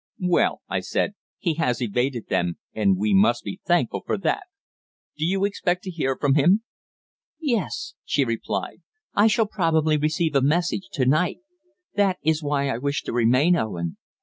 [0.19, 4.45] '""Well," I said, "he has evaded them, and we must be thankful for that.
[5.15, 6.63] Do you expect to hear from him?"
[7.39, 8.81] "Yes," she replied,
[9.13, 11.37] "I shall probably receive a message to night.
[11.93, 13.97] That is why I wish to remain, Owen.